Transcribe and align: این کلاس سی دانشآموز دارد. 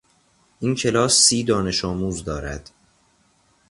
این 0.59 0.75
کلاس 0.75 1.21
سی 1.27 1.43
دانشآموز 1.43 2.23
دارد. 2.23 2.69